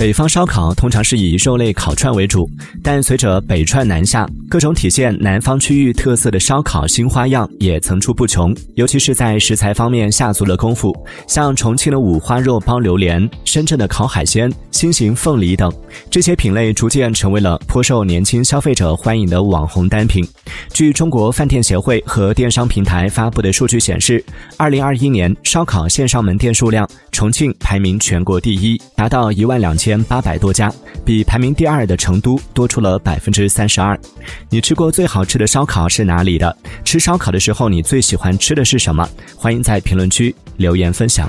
[0.00, 2.48] 北方烧烤通常是以肉类烤串为主，
[2.82, 8.56] 但随着北串南下，各种体现南方区域特色的烧烤新花样也层出不穷。
[8.76, 10.90] 尤其是在食材方面下足了功夫，
[11.26, 15.70] 像重庆的五花肉包榴莲、深圳的烤海鲜、新型凤梨等，
[16.10, 20.26] 这些品类逐渐成为了颇受年轻消费者欢迎的网红单品。
[20.72, 24.24] 据中国饭店协会和电商平台发布的数据显示，
[24.56, 29.98] 二零二一年烧烤线上门店数量，重庆排名全国第一，达到一万两千。
[30.04, 30.70] 八百多家，
[31.06, 33.98] 比排名第二的成都多出了百分之三十二。
[34.50, 36.54] 你吃过最好吃的烧烤是哪里的？
[36.84, 39.08] 吃烧烤的时候，你最喜欢吃的是什么？
[39.34, 41.26] 欢迎在评论区留言分享。